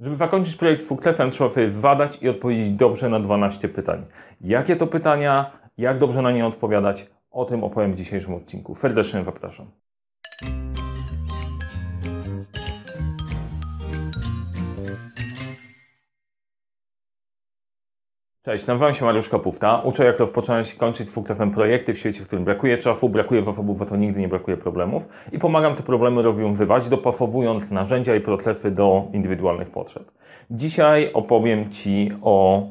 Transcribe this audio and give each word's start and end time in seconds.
Żeby 0.00 0.16
zakończyć 0.16 0.56
projekt 0.56 0.82
z 0.82 0.88
Fuklefem, 0.88 1.30
trzeba 1.30 1.50
sobie 1.50 1.70
zadać 1.70 2.22
i 2.22 2.28
odpowiedzieć 2.28 2.70
dobrze 2.70 3.08
na 3.08 3.20
12 3.20 3.68
pytań. 3.68 4.06
Jakie 4.40 4.76
to 4.76 4.86
pytania, 4.86 5.50
jak 5.78 5.98
dobrze 5.98 6.22
na 6.22 6.32
nie 6.32 6.46
odpowiadać, 6.46 7.10
o 7.30 7.44
tym 7.44 7.64
opowiem 7.64 7.92
w 7.92 7.96
dzisiejszym 7.96 8.34
odcinku. 8.34 8.74
Serdecznie 8.74 9.24
zapraszam. 9.24 9.66
Cześć, 18.46 18.66
nazywam 18.66 18.94
się 18.94 19.04
Mariusz 19.04 19.28
Kapówka. 19.28 19.80
Uczę 19.84 20.04
jak 20.04 20.18
rozpocząć 20.18 20.74
i 20.74 20.76
kończyć 20.76 21.08
z 21.08 21.14
Fuklefem 21.14 21.50
projekty 21.50 21.94
w 21.94 21.98
świecie, 21.98 22.20
w 22.20 22.26
którym 22.26 22.44
brakuje 22.44 22.78
czasu, 22.78 23.08
brakuje 23.08 23.44
zasobów, 23.44 23.78
za 23.78 23.86
to 23.86 23.96
nigdy 23.96 24.20
nie 24.20 24.28
brakuje 24.28 24.56
problemów 24.56 25.02
i 25.32 25.38
pomagam 25.38 25.76
te 25.76 25.82
problemy 25.82 26.22
rozwiązywać, 26.22 26.88
dopasowując 26.88 27.70
narzędzia 27.70 28.16
i 28.16 28.20
procesy 28.20 28.70
do 28.70 29.04
indywidualnych 29.12 29.70
potrzeb. 29.70 30.10
Dzisiaj 30.50 31.10
opowiem 31.12 31.70
Ci 31.70 32.12
o 32.22 32.66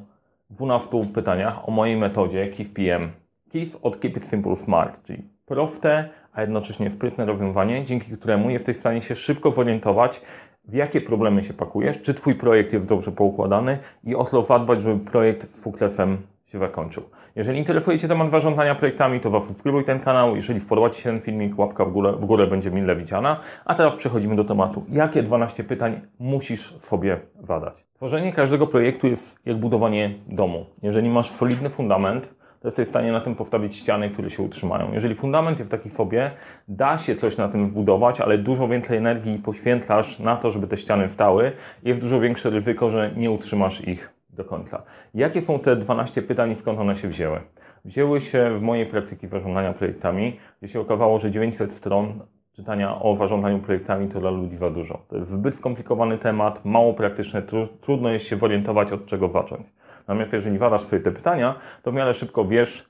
12 0.49 1.05
pytaniach, 1.13 1.69
o 1.69 1.71
mojej 1.71 1.97
metodzie 1.97 2.47
KIF-PM. 2.47 3.09
KIF 3.49 3.77
od 3.81 3.99
Keep 3.99 4.17
It 4.17 4.25
Simple 4.25 4.55
Smart, 4.55 5.03
czyli 5.03 5.23
proste, 5.45 6.09
a 6.33 6.41
jednocześnie 6.41 6.91
sprytne 6.91 7.25
rozwiązanie, 7.25 7.85
dzięki 7.85 8.11
któremu 8.11 8.49
jesteś 8.49 8.77
w 8.77 8.79
stanie 8.79 9.01
się 9.01 9.15
szybko 9.15 9.51
zorientować, 9.51 10.21
w 10.67 10.73
jakie 10.73 11.01
problemy 11.01 11.43
się 11.43 11.53
pakujesz, 11.53 12.01
czy 12.01 12.13
Twój 12.13 12.35
projekt 12.35 12.73
jest 12.73 12.89
dobrze 12.89 13.11
poukładany 13.11 13.77
i 14.03 14.15
o 14.15 14.23
to 14.23 14.43
zadbać, 14.43 14.81
żeby 14.81 15.05
projekt 15.05 15.51
z 15.51 15.61
sukcesem 15.61 16.17
się 16.45 16.59
zakończył. 16.59 17.03
Jeżeli 17.35 17.59
interesuje 17.59 17.99
Cię 17.99 18.07
temat 18.07 18.31
zarządzania 18.31 18.75
projektami, 18.75 19.19
to 19.19 19.31
zasubskrybuj 19.31 19.85
ten 19.85 19.99
kanał. 19.99 20.35
Jeżeli 20.35 20.59
spodoba 20.59 20.89
Ci 20.89 21.01
się 21.01 21.09
ten 21.09 21.21
filmik, 21.21 21.59
łapka 21.59 21.85
w 21.85 21.91
górę, 21.91 22.11
w 22.11 22.25
górę 22.25 22.47
będzie 22.47 22.71
mile 22.71 22.95
widziana. 22.95 23.39
A 23.65 23.75
teraz 23.75 23.95
przechodzimy 23.95 24.35
do 24.35 24.43
tematu. 24.43 24.85
Jakie 24.89 25.23
12 25.23 25.63
pytań 25.63 26.01
musisz 26.19 26.77
sobie 26.79 27.19
zadać? 27.43 27.85
Tworzenie 27.93 28.33
każdego 28.33 28.67
projektu 28.67 29.07
jest 29.07 29.45
jak 29.45 29.57
budowanie 29.57 30.13
domu. 30.27 30.65
Jeżeli 30.83 31.09
masz 31.09 31.31
solidny 31.31 31.69
fundament, 31.69 32.34
jesteś 32.65 32.87
w 32.87 32.89
stanie 32.89 33.11
na 33.11 33.21
tym 33.21 33.35
postawić 33.35 33.75
ściany, 33.75 34.09
które 34.09 34.31
się 34.31 34.43
utrzymają. 34.43 34.93
Jeżeli 34.93 35.15
fundament 35.15 35.59
jest 35.59 35.71
taki 35.71 35.89
sobie, 35.89 36.31
da 36.67 36.97
się 36.97 37.15
coś 37.15 37.37
na 37.37 37.47
tym 37.47 37.67
zbudować, 37.67 38.21
ale 38.21 38.37
dużo 38.37 38.67
więcej 38.67 38.97
energii 38.97 39.39
poświęcasz 39.39 40.19
na 40.19 40.35
to, 40.35 40.51
żeby 40.51 40.67
te 40.67 40.77
ściany 40.77 41.09
stały, 41.09 41.51
jest 41.83 41.99
dużo 41.99 42.19
większe 42.19 42.49
ryzyko, 42.49 42.89
że 42.89 43.11
nie 43.17 43.31
utrzymasz 43.31 43.87
ich 43.87 44.09
do 44.29 44.45
końca. 44.45 44.83
Jakie 45.13 45.41
są 45.41 45.59
te 45.59 45.75
12 45.75 46.21
pytań 46.21 46.51
i 46.51 46.55
skąd 46.55 46.79
one 46.79 46.95
się 46.95 47.07
wzięły? 47.07 47.39
Wzięły 47.85 48.21
się 48.21 48.59
w 48.59 48.61
mojej 48.61 48.85
praktyki 48.85 49.27
zarządzania 49.27 49.73
projektami, 49.73 50.37
gdzie 50.61 50.73
się 50.73 50.79
okazało, 50.79 51.19
że 51.19 51.31
900 51.31 51.73
stron 51.73 52.19
czytania 52.55 53.01
o 53.01 53.15
zarządzaniu 53.15 53.59
projektami 53.59 54.07
to 54.07 54.19
dla 54.19 54.29
ludzi 54.29 54.57
za 54.57 54.69
dużo. 54.69 55.01
To 55.07 55.17
jest 55.17 55.29
zbyt 55.29 55.55
skomplikowany 55.55 56.17
temat, 56.17 56.65
mało 56.65 56.93
praktyczny, 56.93 57.43
trudno 57.81 58.09
jest 58.09 58.25
się 58.25 58.37
zorientować 58.37 58.91
od 58.91 59.05
czego 59.05 59.29
zacząć. 59.29 59.67
Natomiast 60.07 60.33
jeżeli 60.33 60.57
zadasz 60.57 60.81
sobie 60.81 60.99
te 60.99 61.11
pytania, 61.11 61.55
to 61.83 61.91
w 61.91 61.93
miarę 61.93 62.13
szybko 62.13 62.45
wiesz, 62.45 62.89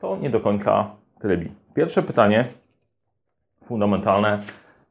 to 0.00 0.16
nie 0.16 0.30
do 0.30 0.40
końca 0.40 0.90
trybi. 1.20 1.52
Pierwsze 1.74 2.02
pytanie, 2.02 2.44
fundamentalne, 3.64 4.38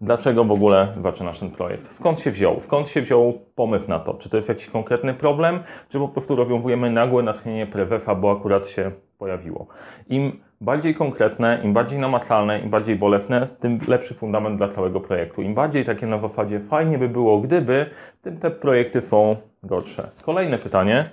dlaczego 0.02 0.45
w 0.45 0.52
ogóle 0.52 0.88
zaczynasz 1.03 1.39
ten 1.39 1.52
projekt? 1.52 1.95
Skąd 1.95 2.19
się 2.19 2.31
wziął? 2.31 2.59
Skąd 2.59 2.89
się 2.89 3.02
wziął 3.02 3.33
pomysł 3.55 3.86
na 3.88 3.99
to? 3.99 4.13
Czy 4.13 4.30
to 4.30 4.38
jest 4.38 4.49
jakiś 4.49 4.69
konkretny 4.69 5.13
problem, 5.13 5.59
czy 5.89 5.99
po 5.99 6.08
prostu 6.08 6.36
rozwiązujemy 6.36 6.91
nagłe 6.91 7.23
natchnienie 7.23 7.67
prewefa, 7.67 8.16
bo 8.16 8.31
akurat 8.31 8.67
się 8.67 8.91
pojawiło? 9.17 9.67
Im 10.09 10.39
bardziej 10.61 10.95
konkretne, 10.95 11.59
im 11.63 11.73
bardziej 11.73 11.99
namacalne, 11.99 12.59
im 12.59 12.69
bardziej 12.69 12.95
bolesne, 12.95 13.47
tym 13.59 13.80
lepszy 13.88 14.13
fundament 14.13 14.58
dla 14.58 14.69
całego 14.69 14.99
projektu. 14.99 15.41
Im 15.41 15.53
bardziej 15.53 15.86
takie 15.86 16.08
na 16.08 16.19
zasadzie 16.19 16.59
fajnie 16.59 16.97
by 16.97 17.09
było, 17.09 17.41
gdyby, 17.41 17.86
tym 18.21 18.38
te 18.39 18.52
projekty 18.52 19.02
są 19.02 19.36
gorsze. 19.63 20.09
Kolejne 20.21 20.58
pytanie, 20.58 21.09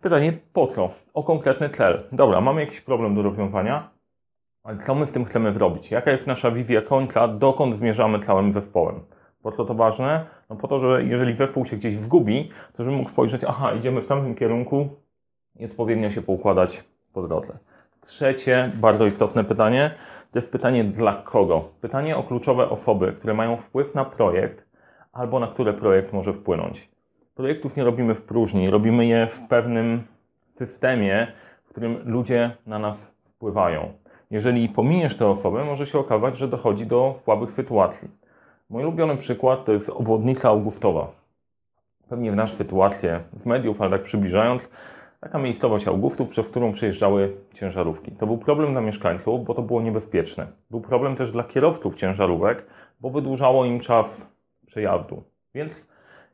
Pytanie 0.00 0.32
po 0.52 0.66
co? 0.66 0.90
O 1.14 1.22
konkretny 1.22 1.70
cel. 1.70 2.02
Dobra, 2.12 2.40
mamy 2.40 2.60
jakiś 2.60 2.80
problem 2.80 3.14
do 3.14 3.22
rozwiązania, 3.22 3.90
ale 4.64 4.78
co 4.86 4.94
my 4.94 5.06
z 5.06 5.12
tym 5.12 5.24
chcemy 5.24 5.52
zrobić? 5.52 5.90
Jaka 5.90 6.10
jest 6.10 6.26
nasza 6.26 6.50
wizja 6.50 6.82
końca, 6.82 7.28
dokąd 7.28 7.76
zmierzamy 7.76 8.26
całym 8.26 8.52
zespołem? 8.52 9.00
Po 9.42 9.52
co 9.52 9.64
to 9.64 9.74
ważne? 9.74 10.26
No 10.50 10.56
po 10.56 10.68
to, 10.68 10.80
że 10.80 11.04
jeżeli 11.04 11.36
zespół 11.36 11.66
się 11.66 11.76
gdzieś 11.76 11.96
zgubi, 11.96 12.50
to 12.76 12.84
żeby 12.84 12.96
mógł 12.96 13.10
spojrzeć, 13.10 13.42
aha, 13.44 13.72
idziemy 13.72 14.00
w 14.00 14.06
tamtym 14.06 14.34
kierunku 14.34 14.88
i 15.56 15.64
odpowiednio 15.64 16.10
się 16.10 16.22
poukładać 16.22 16.84
po 17.12 17.22
drodze. 17.22 17.58
Trzecie, 18.00 18.72
bardzo 18.74 19.06
istotne 19.06 19.44
pytanie, 19.44 19.90
to 20.32 20.38
jest 20.38 20.52
pytanie 20.52 20.84
dla 20.84 21.22
kogo? 21.22 21.68
Pytanie 21.80 22.16
o 22.16 22.22
kluczowe 22.22 22.70
osoby, 22.70 23.12
które 23.12 23.34
mają 23.34 23.56
wpływ 23.56 23.94
na 23.94 24.04
projekt 24.04 24.68
albo 25.12 25.40
na 25.40 25.46
które 25.46 25.72
projekt 25.72 26.12
może 26.12 26.32
wpłynąć 26.32 26.88
projektów 27.38 27.76
nie 27.76 27.84
robimy 27.84 28.14
w 28.14 28.22
próżni, 28.22 28.70
robimy 28.70 29.06
je 29.06 29.26
w 29.26 29.48
pewnym 29.48 30.02
systemie, 30.56 31.26
w 31.64 31.68
którym 31.68 31.98
ludzie 32.04 32.50
na 32.66 32.78
nas 32.78 32.96
wpływają. 33.34 33.92
Jeżeli 34.30 34.68
pominiesz 34.68 35.16
te 35.16 35.26
osoby, 35.26 35.64
może 35.64 35.86
się 35.86 35.98
okazać, 35.98 36.38
że 36.38 36.48
dochodzi 36.48 36.86
do 36.86 37.20
słabych 37.24 37.52
sytuacji. 37.52 38.08
Mój 38.70 38.82
ulubiony 38.82 39.16
przykład 39.16 39.64
to 39.64 39.72
jest 39.72 39.90
obwodnica 39.90 40.48
Augustowa. 40.48 41.10
Pewnie 42.08 42.32
znasz 42.32 42.54
sytuację 42.54 43.20
z 43.42 43.46
mediów, 43.46 43.80
ale 43.82 43.90
tak 43.90 44.02
przybliżając, 44.02 44.62
taka 45.20 45.38
miejscowość 45.38 45.88
Augustów, 45.88 46.28
przez 46.28 46.48
którą 46.48 46.72
przejeżdżały 46.72 47.36
ciężarówki. 47.54 48.12
To 48.12 48.26
był 48.26 48.38
problem 48.38 48.72
dla 48.72 48.80
mieszkańców, 48.80 49.44
bo 49.44 49.54
to 49.54 49.62
było 49.62 49.82
niebezpieczne. 49.82 50.46
Był 50.70 50.80
problem 50.80 51.16
też 51.16 51.32
dla 51.32 51.44
kierowców 51.44 51.96
ciężarówek, 51.96 52.66
bo 53.00 53.10
wydłużało 53.10 53.64
im 53.64 53.80
czas 53.80 54.06
przejazdu. 54.66 55.22
Więc 55.54 55.87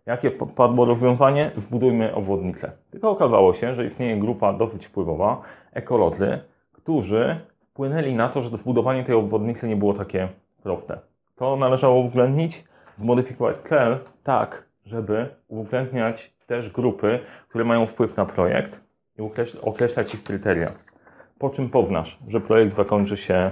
Jakie 0.06 0.30
padło 0.30 0.84
rozwiązanie? 0.84 1.50
Zbudujmy 1.56 2.14
obwodnicę. 2.14 2.72
Tylko 2.90 3.10
okazało 3.10 3.54
się, 3.54 3.74
że 3.74 3.86
istnieje 3.86 4.16
grupa 4.16 4.52
dosyć 4.52 4.86
wpływowa, 4.86 5.42
ekolodzy, 5.72 6.38
którzy 6.72 7.40
wpłynęli 7.70 8.14
na 8.14 8.28
to, 8.28 8.42
że 8.42 8.58
zbudowanie 8.58 9.04
tej 9.04 9.14
obwodnicy 9.14 9.68
nie 9.68 9.76
było 9.76 9.94
takie 9.94 10.28
proste. 10.62 10.98
To 11.36 11.56
należało 11.56 12.00
uwzględnić, 12.00 12.64
zmodyfikować 12.98 13.56
cel 13.68 13.98
tak, 14.24 14.64
żeby 14.86 15.26
uwzględniać 15.48 16.34
też 16.46 16.70
grupy, 16.70 17.18
które 17.48 17.64
mają 17.64 17.86
wpływ 17.86 18.16
na 18.16 18.26
projekt 18.26 18.80
i 19.18 19.22
określać 19.62 20.14
ich 20.14 20.22
kryteria. 20.22 20.72
Po 21.38 21.50
czym 21.50 21.70
poznasz, 21.70 22.18
że 22.28 22.40
projekt 22.40 22.76
zakończy 22.76 23.16
się 23.16 23.50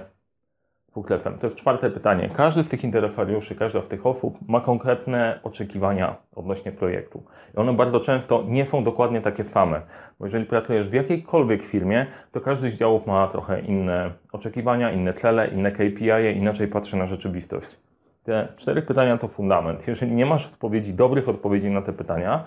Fuklefem. 0.93 1.39
To 1.39 1.47
jest 1.47 1.59
czwarte 1.59 1.91
pytanie. 1.91 2.31
Każdy 2.37 2.65
z 2.65 2.69
tych 2.69 2.85
interesariuszy, 2.85 3.55
każda 3.55 3.83
z 3.83 3.89
tych 3.89 4.07
osób 4.07 4.39
ma 4.49 4.61
konkretne 4.61 5.41
oczekiwania 5.43 6.17
odnośnie 6.37 6.73
projektu. 6.73 7.23
I 7.55 7.57
one 7.57 7.73
bardzo 7.73 8.01
często 8.01 8.45
nie 8.49 8.67
są 8.67 8.85
dokładnie 8.85 9.21
takie 9.21 9.45
same. 9.45 9.81
Bo 10.19 10.27
jeżeli 10.27 10.45
pracujesz 10.45 10.89
w 10.89 10.93
jakiejkolwiek 10.93 11.63
firmie, 11.63 12.07
to 12.33 12.41
każdy 12.41 12.71
z 12.71 12.75
działów 12.75 13.07
ma 13.07 13.29
trochę 13.29 13.61
inne 13.61 14.11
oczekiwania, 14.33 14.91
inne 14.91 15.15
cele, 15.15 15.49
inne 15.49 15.73
KPI, 15.73 16.37
inaczej 16.37 16.69
patrzy 16.69 16.97
na 16.97 17.07
rzeczywistość. 17.07 17.81
Te 18.25 18.49
cztery 18.57 18.83
pytania 18.83 19.19
to 19.19 19.29
fundament. 19.29 19.89
Jeżeli 19.89 20.13
nie 20.13 20.27
masz 20.27 20.47
odpowiedzi, 20.47 20.95
dobrych 20.95 21.29
odpowiedzi 21.29 21.71
na 21.71 21.83
te 21.83 21.93
pytania, 21.93 22.45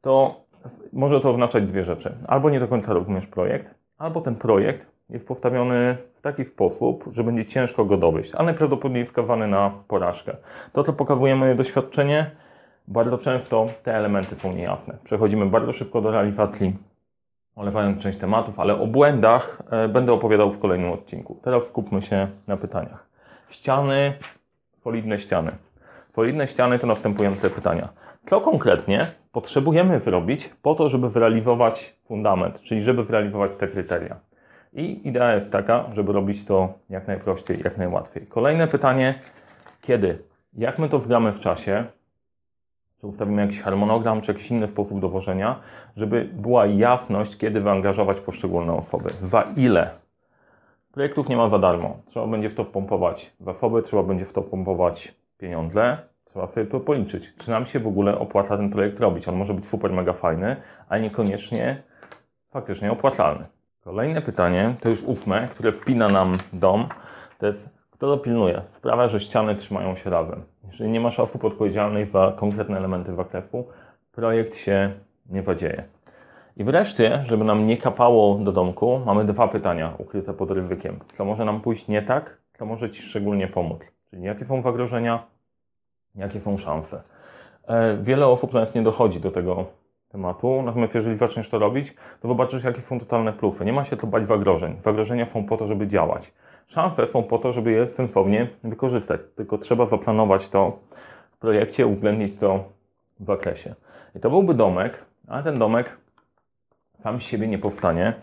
to 0.00 0.40
może 0.92 1.20
to 1.20 1.30
oznaczać 1.30 1.66
dwie 1.66 1.84
rzeczy. 1.84 2.14
Albo 2.26 2.50
nie 2.50 2.60
do 2.60 2.68
końca 2.68 2.92
rozumiesz 2.92 3.26
projekt, 3.26 3.74
albo 3.98 4.20
ten 4.20 4.34
projekt 4.34 4.91
jest 5.10 5.26
postawiony 5.26 5.96
w 6.14 6.20
taki 6.20 6.44
sposób, 6.44 7.04
że 7.12 7.24
będzie 7.24 7.46
ciężko 7.46 7.84
go 7.84 7.96
dowieść, 7.96 8.32
a 8.36 8.42
najprawdopodobniej 8.42 9.06
skazany 9.06 9.48
na 9.48 9.72
porażkę. 9.88 10.36
To, 10.72 10.84
co 10.84 10.92
pokazuje 10.92 11.36
moje 11.36 11.54
doświadczenie, 11.54 12.30
bardzo 12.88 13.18
często 13.18 13.66
te 13.82 13.96
elementy 13.96 14.36
są 14.36 14.52
niejasne. 14.52 14.98
Przechodzimy 15.04 15.46
bardzo 15.46 15.72
szybko 15.72 16.00
do 16.00 16.10
realizacji, 16.10 16.76
olewając 17.56 18.02
część 18.02 18.18
tematów, 18.18 18.60
ale 18.60 18.80
o 18.80 18.86
błędach 18.86 19.62
e, 19.70 19.88
będę 19.88 20.12
opowiadał 20.12 20.50
w 20.50 20.58
kolejnym 20.58 20.92
odcinku. 20.92 21.40
Teraz 21.42 21.66
skupmy 21.66 22.02
się 22.02 22.28
na 22.46 22.56
pytaniach. 22.56 23.06
Ściany, 23.50 24.12
solidne 24.84 25.20
ściany. 25.20 25.52
Solidne 26.14 26.48
ściany 26.48 26.78
to 26.78 26.86
następujące 26.86 27.50
pytania. 27.50 27.88
Co 28.30 28.40
konkretnie 28.40 29.06
potrzebujemy 29.32 30.00
zrobić 30.00 30.50
po 30.62 30.74
to, 30.74 30.88
żeby 30.88 31.10
zrealizować 31.10 31.96
fundament, 32.04 32.60
czyli 32.60 32.82
żeby 32.82 33.04
zrealizować 33.04 33.50
te 33.58 33.68
kryteria? 33.68 34.16
I 34.72 35.08
idea 35.08 35.34
jest 35.34 35.50
taka, 35.50 35.84
żeby 35.94 36.12
robić 36.12 36.44
to 36.44 36.74
jak 36.90 37.06
najprościej, 37.08 37.60
jak 37.64 37.78
najłatwiej. 37.78 38.26
Kolejne 38.26 38.66
pytanie, 38.66 39.14
kiedy? 39.80 40.18
Jak 40.54 40.78
my 40.78 40.88
to 40.88 40.98
wgramy 40.98 41.32
w 41.32 41.40
czasie? 41.40 41.84
Czy 43.00 43.06
ustawimy 43.06 43.42
jakiś 43.42 43.60
harmonogram, 43.60 44.20
czy 44.20 44.32
jakiś 44.32 44.50
inny 44.50 44.68
sposób 44.68 45.00
dowożenia, 45.00 45.60
żeby 45.96 46.28
była 46.32 46.66
jasność, 46.66 47.36
kiedy 47.36 47.60
wyangażować 47.60 48.20
poszczególne 48.20 48.72
osoby. 48.72 49.08
Za 49.22 49.42
ile? 49.56 49.90
Projektów 50.92 51.28
nie 51.28 51.36
ma 51.36 51.48
za 51.48 51.58
darmo. 51.58 51.96
Trzeba 52.06 52.26
będzie 52.26 52.50
w 52.50 52.54
to 52.54 52.64
pompować 52.64 53.32
zasoby, 53.40 53.82
trzeba 53.82 54.02
będzie 54.02 54.24
w 54.24 54.32
to 54.32 54.42
pompować 54.42 55.14
pieniądze. 55.38 55.98
Trzeba 56.24 56.46
sobie 56.46 56.66
to 56.66 56.80
policzyć. 56.80 57.34
Czy 57.38 57.50
nam 57.50 57.66
się 57.66 57.80
w 57.80 57.86
ogóle 57.86 58.18
opłaca 58.18 58.56
ten 58.56 58.70
projekt 58.70 59.00
robić? 59.00 59.28
On 59.28 59.36
może 59.36 59.54
być 59.54 59.66
super 59.66 59.92
mega 59.92 60.12
fajny, 60.12 60.56
a 60.88 60.98
niekoniecznie 60.98 61.82
faktycznie 62.50 62.92
opłacalny. 62.92 63.44
Kolejne 63.84 64.22
pytanie, 64.22 64.74
to 64.80 64.88
już 64.88 65.02
ósme, 65.02 65.48
które 65.48 65.72
wpina 65.72 66.08
nam 66.08 66.38
dom, 66.52 66.88
to 67.38 67.46
jest 67.46 67.68
kto 67.90 68.06
dopilnuje? 68.06 68.62
Sprawia, 68.76 69.08
że 69.08 69.20
ściany 69.20 69.54
trzymają 69.54 69.96
się 69.96 70.10
razem. 70.10 70.42
Jeżeli 70.70 70.90
nie 70.90 71.00
masz 71.00 71.20
osób 71.20 71.44
odpowiedzialnych 71.44 72.10
za 72.10 72.32
konkretne 72.36 72.76
elementy 72.76 73.14
zakresu, 73.14 73.66
projekt 74.12 74.56
się 74.56 74.92
nie 75.30 75.42
zadzieje. 75.42 75.84
I 76.56 76.64
wreszcie, 76.64 77.24
żeby 77.26 77.44
nam 77.44 77.66
nie 77.66 77.76
kapało 77.76 78.38
do 78.38 78.52
domku, 78.52 79.00
mamy 79.06 79.24
dwa 79.24 79.48
pytania 79.48 79.94
ukryte 79.98 80.34
pod 80.34 80.50
ryzykiem. 80.50 80.98
Co 81.16 81.24
może 81.24 81.44
nam 81.44 81.60
pójść 81.60 81.88
nie 81.88 82.02
tak, 82.02 82.38
co 82.58 82.66
może 82.66 82.90
Ci 82.90 83.02
szczególnie 83.02 83.48
pomóc. 83.48 83.80
Czyli 84.10 84.22
jakie 84.22 84.44
są 84.44 84.62
zagrożenia, 84.62 85.22
jakie 86.14 86.40
są 86.40 86.58
szanse. 86.58 87.02
E, 87.68 87.96
wiele 87.96 88.26
osób 88.26 88.52
nawet 88.52 88.74
nie 88.74 88.82
dochodzi 88.82 89.20
do 89.20 89.30
tego 89.30 89.66
tematu, 90.12 90.62
natomiast 90.62 90.94
jeżeli 90.94 91.16
zaczniesz 91.16 91.48
to 91.48 91.58
robić, 91.58 91.94
to 92.20 92.28
zobaczysz, 92.28 92.64
jakie 92.64 92.82
są 92.82 93.00
totalne 93.00 93.32
plusy. 93.32 93.64
Nie 93.64 93.72
ma 93.72 93.84
się 93.84 93.96
tu 93.96 94.06
bać 94.06 94.28
zagrożeń. 94.28 94.76
Zagrożenia 94.78 95.26
są 95.26 95.44
po 95.44 95.56
to, 95.56 95.66
żeby 95.66 95.86
działać. 95.86 96.32
Szanse 96.66 97.06
są 97.06 97.22
po 97.22 97.38
to, 97.38 97.52
żeby 97.52 97.72
je 97.72 97.86
sensownie 97.86 98.48
wykorzystać. 98.64 99.20
Tylko 99.36 99.58
trzeba 99.58 99.86
zaplanować 99.86 100.48
to 100.48 100.78
w 101.32 101.38
projekcie, 101.38 101.86
uwzględnić 101.86 102.38
to 102.38 102.64
w 103.20 103.24
zakresie. 103.24 103.74
I 104.16 104.20
to 104.20 104.30
byłby 104.30 104.54
domek, 104.54 105.04
ale 105.28 105.42
ten 105.42 105.58
domek 105.58 105.96
sam 107.02 107.20
z 107.20 107.22
siebie 107.22 107.48
nie 107.48 107.58
powstanie. 107.58 108.14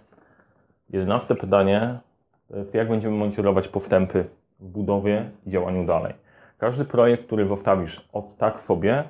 Jedenaste 0.89 1.35
pytanie 1.35 1.99
to 2.47 2.57
jest, 2.57 2.73
jak 2.73 2.89
będziemy 2.89 3.17
monitorować 3.17 3.67
postępy 3.67 4.25
w 4.59 4.67
budowie 4.67 5.29
i 5.45 5.51
działaniu 5.51 5.85
dalej. 5.85 6.13
Każdy 6.57 6.85
projekt, 6.85 7.25
który 7.25 7.47
zostawisz 7.47 8.09
od 8.13 8.37
tak 8.37 8.61
sobie, 8.61 9.03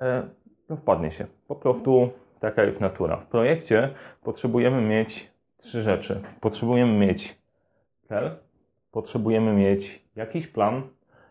e, 0.00 0.22
no 0.68 0.76
wpadnie 0.76 1.10
się. 1.10 1.26
Po 1.48 1.54
prostu 1.54 2.10
taka 2.42 2.64
jest 2.64 2.80
natura. 2.80 3.16
W 3.16 3.26
projekcie 3.26 3.90
potrzebujemy 4.22 4.82
mieć 4.82 5.30
trzy 5.56 5.82
rzeczy. 5.82 6.20
Potrzebujemy 6.40 7.06
mieć 7.06 7.38
cel, 8.08 8.30
potrzebujemy 8.92 9.52
mieć 9.52 10.02
jakiś 10.16 10.46
plan 10.46 10.82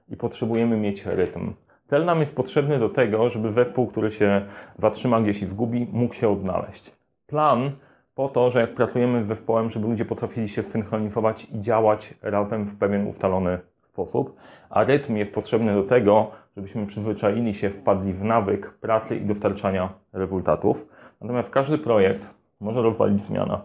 i 0.10 0.18
potrzebujemy 0.18 0.78
mieć 0.78 1.06
rytm. 1.06 1.54
Cel 1.88 2.06
nam 2.06 2.20
jest 2.20 2.36
potrzebny 2.36 2.80
do 2.80 2.90
tego, 2.90 3.30
żeby 3.30 3.52
zespół, 3.52 3.88
który 3.88 4.12
się 4.12 4.46
zatrzyma 4.80 5.22
gdzieś 5.22 5.42
i 5.42 5.46
zgubi, 5.46 5.88
mógł 5.92 6.14
się 6.14 6.30
odnaleźć. 6.30 6.92
Plan 7.28 7.72
po 8.16 8.30
to, 8.30 8.52
że 8.52 8.62
jak 8.62 8.76
pracujemy 8.76 9.24
z 9.24 9.28
zespołem, 9.28 9.70
żeby 9.70 9.88
ludzie 9.88 10.06
potrafili 10.06 10.50
się 10.50 10.64
synchronizować 10.64 11.48
i 11.52 11.60
działać 11.60 12.14
razem 12.22 12.66
w 12.66 12.78
pewien 12.78 13.08
ustalony 13.08 13.60
sposób, 13.82 14.36
a 14.70 14.84
rytm 14.84 15.16
jest 15.16 15.32
potrzebny 15.32 15.74
do 15.74 15.84
tego, 15.84 16.32
żebyśmy 16.58 16.88
przyzwyczaili 16.88 17.56
się, 17.56 17.70
wpadli 17.70 18.14
w 18.14 18.24
nawyk 18.24 18.72
pracy 18.72 19.16
i 19.16 19.26
dostarczania 19.26 19.90
rezultatów. 20.14 20.91
Natomiast 21.22 21.50
każdy 21.50 21.78
projekt 21.78 22.28
może 22.60 22.82
rozwalić 22.82 23.22
zmiana. 23.22 23.62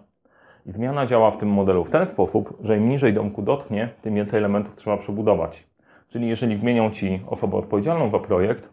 I 0.66 0.72
zmiana 0.72 1.06
działa 1.06 1.30
w 1.30 1.38
tym 1.38 1.48
modelu 1.48 1.84
w 1.84 1.90
ten 1.90 2.08
sposób, 2.08 2.58
że 2.62 2.76
im 2.76 2.88
niżej 2.88 3.14
domku 3.14 3.42
dotknie, 3.42 3.88
tym 4.02 4.14
więcej 4.14 4.38
elementów 4.38 4.76
trzeba 4.76 4.96
przebudować. 4.96 5.66
Czyli 6.08 6.28
jeżeli 6.28 6.56
zmienią 6.56 6.90
Ci 6.90 7.20
osobę 7.26 7.56
odpowiedzialną 7.56 8.10
za 8.10 8.18
projekt, 8.18 8.68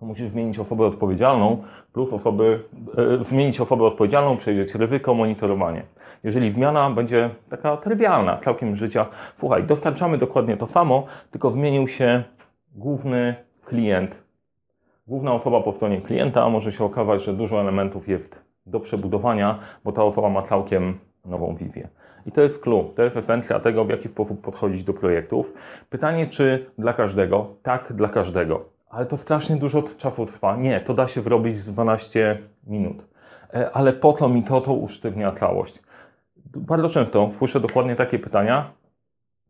to 0.00 0.06
musisz 0.06 0.28
zmienić 0.28 0.58
osobę 0.58 0.86
odpowiedzialną 0.86 1.62
plus 1.92 2.12
osoby, 2.12 2.60
e, 3.20 3.24
zmienić 3.24 3.60
osobę 3.60 3.84
odpowiedzialną, 3.84 4.36
przejrzeć 4.36 4.74
ryzyko, 4.74 5.14
monitorowanie. 5.14 5.82
Jeżeli 6.24 6.52
zmiana 6.52 6.90
będzie 6.90 7.30
taka 7.50 7.76
trywialna, 7.76 8.38
całkiem 8.44 8.76
życia, 8.76 9.06
słuchaj, 9.38 9.64
dostarczamy 9.64 10.18
dokładnie 10.18 10.56
to 10.56 10.66
samo, 10.66 11.06
tylko 11.30 11.50
zmienił 11.50 11.88
się 11.88 12.22
główny 12.74 13.34
klient. 13.64 14.29
Główna 15.10 15.32
osoba 15.32 15.60
po 15.60 15.72
stronie 15.72 16.00
klienta 16.00 16.48
może 16.48 16.72
się 16.72 16.84
okazać, 16.84 17.24
że 17.24 17.32
dużo 17.32 17.60
elementów 17.60 18.08
jest 18.08 18.42
do 18.66 18.80
przebudowania, 18.80 19.58
bo 19.84 19.92
ta 19.92 20.04
osoba 20.04 20.28
ma 20.28 20.42
całkiem 20.42 20.98
nową 21.24 21.56
wizję. 21.56 21.88
I 22.26 22.32
to 22.32 22.40
jest 22.40 22.62
clue, 22.62 22.92
to 22.96 23.02
jest 23.02 23.16
esencja 23.16 23.60
tego, 23.60 23.84
w 23.84 23.90
jaki 23.90 24.08
sposób 24.08 24.40
podchodzić 24.40 24.84
do 24.84 24.94
projektów. 24.94 25.52
Pytanie, 25.90 26.26
czy 26.26 26.70
dla 26.78 26.92
każdego? 26.92 27.46
Tak, 27.62 27.92
dla 27.92 28.08
każdego. 28.08 28.64
Ale 28.90 29.06
to 29.06 29.16
strasznie 29.16 29.56
dużo 29.56 29.82
czasu 29.82 30.26
trwa. 30.26 30.56
Nie, 30.56 30.80
to 30.80 30.94
da 30.94 31.08
się 31.08 31.20
zrobić 31.20 31.58
z 31.58 31.72
12 31.72 32.38
minut. 32.66 32.96
E, 33.54 33.70
ale 33.72 33.92
po 33.92 34.12
to 34.12 34.28
mi 34.28 34.42
to, 34.42 34.60
to 34.60 34.72
usztywnia 34.72 35.32
całość. 35.32 35.82
Bardzo 36.56 36.88
często 36.88 37.30
słyszę 37.38 37.60
dokładnie 37.60 37.96
takie 37.96 38.18
pytania 38.18 38.70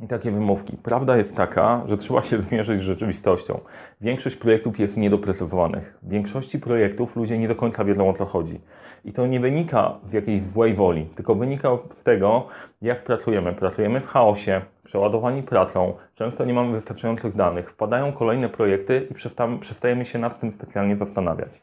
takie 0.08 0.30
wymówki. 0.30 0.76
Prawda 0.76 1.16
jest 1.16 1.36
taka, 1.36 1.82
że 1.88 1.96
trzeba 1.96 2.22
się 2.22 2.38
zmierzyć 2.42 2.80
z 2.80 2.84
rzeczywistością. 2.84 3.60
Większość 4.00 4.36
projektów 4.36 4.78
jest 4.78 4.96
niedoprecyzowanych. 4.96 5.98
W 6.02 6.08
większości 6.08 6.58
projektów 6.58 7.16
ludzie 7.16 7.38
nie 7.38 7.48
do 7.48 7.54
końca 7.54 7.84
wiedzą 7.84 8.10
o 8.10 8.14
co 8.14 8.26
chodzi. 8.26 8.60
I 9.04 9.12
to 9.12 9.26
nie 9.26 9.40
wynika 9.40 9.94
z 10.10 10.12
jakiejś 10.12 10.42
złej 10.42 10.74
woli, 10.74 11.04
tylko 11.04 11.34
wynika 11.34 11.68
z 11.92 12.02
tego, 12.02 12.46
jak 12.82 13.04
pracujemy. 13.04 13.52
Pracujemy 13.52 14.00
w 14.00 14.06
chaosie, 14.06 14.60
przeładowani 14.84 15.42
pracą, 15.42 15.94
często 16.14 16.44
nie 16.44 16.54
mamy 16.54 16.72
wystarczających 16.72 17.36
danych, 17.36 17.70
wpadają 17.70 18.12
kolejne 18.12 18.48
projekty 18.48 19.06
i 19.10 19.14
przestajemy 19.60 20.06
się 20.06 20.18
nad 20.18 20.40
tym 20.40 20.52
specjalnie 20.52 20.96
zastanawiać. 20.96 21.62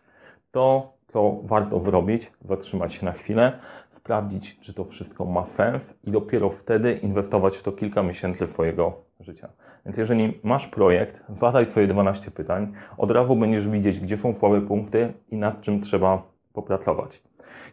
To, 0.51 0.93
co 1.07 1.37
warto 1.43 1.79
zrobić, 1.79 2.31
zatrzymać 2.41 2.93
się 2.93 3.05
na 3.05 3.11
chwilę, 3.11 3.59
sprawdzić, 4.07 4.59
czy 4.59 4.73
to 4.73 4.85
wszystko 4.85 5.25
ma 5.25 5.45
sens 5.45 5.81
i 6.03 6.11
dopiero 6.11 6.49
wtedy 6.49 6.93
inwestować 6.93 7.57
w 7.57 7.63
to 7.63 7.71
kilka 7.71 8.03
miesięcy 8.03 8.47
swojego 8.47 8.93
życia. 9.19 9.49
Więc 9.85 9.97
jeżeli 9.97 10.39
masz 10.43 10.67
projekt, 10.67 11.23
zadaj 11.41 11.65
sobie 11.65 11.87
12 11.87 12.31
pytań, 12.31 12.73
od 12.97 13.11
razu 13.11 13.35
będziesz 13.35 13.67
widzieć, 13.67 13.99
gdzie 13.99 14.17
są 14.17 14.33
słabe 14.39 14.61
punkty 14.61 15.13
i 15.31 15.37
nad 15.37 15.61
czym 15.61 15.81
trzeba 15.81 16.23
popracować. 16.53 17.21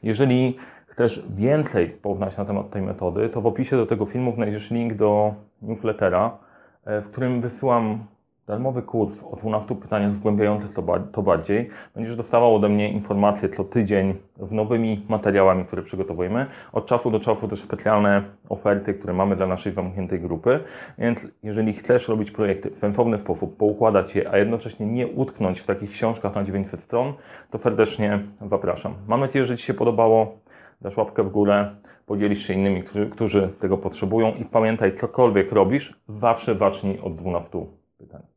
Jeżeli 0.02 0.56
chcesz 0.86 1.22
więcej 1.36 1.88
poznać 1.88 2.36
na 2.36 2.44
temat 2.44 2.70
tej 2.70 2.82
metody, 2.82 3.28
to 3.28 3.40
w 3.40 3.46
opisie 3.46 3.76
do 3.76 3.86
tego 3.86 4.06
filmu 4.06 4.34
znajdziesz 4.34 4.70
link 4.70 4.94
do 4.94 5.34
newslettera, 5.62 6.38
e, 6.84 7.00
w 7.00 7.10
którym 7.10 7.40
wysyłam 7.40 8.04
darmowy 8.46 8.82
kurs 8.82 9.22
o 9.30 9.36
12 9.36 9.74
pytaniach 9.74 10.12
zgłębiających 10.12 10.72
to, 10.72 10.82
to 11.12 11.22
bardziej. 11.22 11.70
Będziesz 11.94 12.16
dostawał 12.16 12.54
ode 12.54 12.68
mnie 12.68 12.92
informacje 12.92 13.48
co 13.48 13.64
tydzień 13.64 14.14
z 14.40 14.50
nowymi 14.50 15.06
materiałami, 15.08 15.64
które 15.64 15.82
przygotowujemy. 15.82 16.46
Od 16.72 16.86
czasu 16.86 17.10
do 17.10 17.20
czasu 17.20 17.48
też 17.48 17.62
specjalne 17.62 18.22
oferty, 18.48 18.94
które 18.94 19.12
mamy 19.12 19.36
dla 19.36 19.46
naszej 19.46 19.72
zamkniętej 19.72 20.20
grupy. 20.20 20.60
Więc 20.98 21.26
jeżeli 21.42 21.72
chcesz 21.72 22.08
robić 22.08 22.30
projekty 22.30 22.70
w 22.70 22.78
sensowny 22.78 23.18
sposób, 23.18 23.56
poukładać 23.56 24.16
je, 24.16 24.30
a 24.30 24.38
jednocześnie 24.38 24.86
nie 24.86 25.06
utknąć 25.06 25.60
w 25.60 25.66
takich 25.66 25.90
książkach 25.90 26.34
na 26.34 26.44
900 26.44 26.80
stron, 26.80 27.12
to 27.50 27.58
serdecznie 27.58 28.20
zapraszam. 28.50 28.94
Mam 29.08 29.20
nadzieję, 29.20 29.46
że 29.46 29.56
Ci 29.56 29.64
się 29.64 29.74
podobało. 29.74 30.38
Dasz 30.80 30.96
łapkę 30.96 31.22
w 31.22 31.28
górę, 31.28 31.70
podzielisz 32.06 32.46
się 32.46 32.54
innymi, 32.54 32.82
którzy, 32.82 33.10
którzy 33.10 33.48
tego 33.60 33.78
potrzebują 33.78 34.34
i 34.34 34.44
pamiętaj, 34.44 34.98
cokolwiek 34.98 35.52
robisz, 35.52 36.00
zawsze 36.08 36.54
zacznij 36.54 36.98
od 37.02 37.16
12 37.16 37.66
pytań. 37.98 38.33